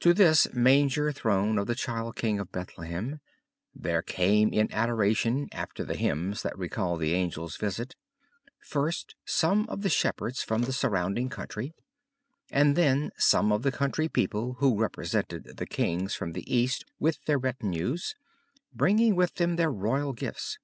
To 0.00 0.12
this 0.12 0.52
manger 0.52 1.12
throne 1.12 1.56
of 1.56 1.66
the 1.66 1.74
Child 1.74 2.14
King 2.16 2.38
of 2.38 2.52
Bethlehem, 2.52 3.20
there 3.74 4.02
came 4.02 4.52
in 4.52 4.70
adoration, 4.70 5.48
after 5.50 5.82
the 5.82 5.96
hymns 5.96 6.42
that 6.42 6.58
recalled 6.58 7.00
the 7.00 7.14
angels' 7.14 7.56
visit, 7.56 7.96
first 8.58 9.14
some 9.24 9.66
of 9.70 9.80
the 9.80 9.88
shepherds 9.88 10.42
from 10.42 10.64
the 10.64 10.74
surrounding 10.74 11.30
country 11.30 11.72
and 12.50 12.76
then 12.76 13.12
some 13.16 13.50
of 13.50 13.62
the 13.62 13.72
country 13.72 14.10
people 14.10 14.56
who 14.58 14.78
represented 14.78 15.56
the 15.56 15.64
kings 15.66 16.14
from 16.14 16.32
the 16.32 16.54
East 16.54 16.84
with 16.98 17.24
their 17.24 17.38
retinues, 17.38 18.14
bringing 18.74 19.16
with 19.16 19.36
them 19.36 19.56
their 19.56 19.72
royal 19.72 20.12
gifts. 20.12 20.58